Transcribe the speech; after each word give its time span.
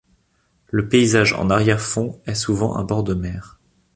Le 0.69 0.89
paysage 0.89 1.31
en 1.33 1.51
arrière 1.51 1.79
fond 1.79 2.19
est 2.25 2.33
souvent 2.33 2.75
un 2.75 2.83
bord 2.83 3.03
de 3.03 3.13
mer. 3.13 3.59